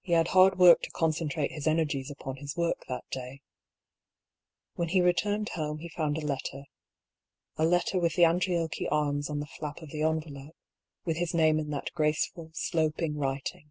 [0.00, 3.42] He had hard work to concentrate his energies upon his work that day.
[4.74, 6.64] When he returned home he found a letter—
[7.56, 10.50] a letter with the Andriocchi arms on the flap of the en velope,
[11.04, 13.70] with his name in that graceful, sloping writing.